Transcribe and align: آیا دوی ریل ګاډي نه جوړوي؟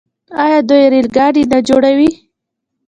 آیا 0.43 0.59
دوی 0.69 0.83
ریل 0.93 1.07
ګاډي 1.15 1.43
نه 1.51 1.59
جوړوي؟ 1.67 2.11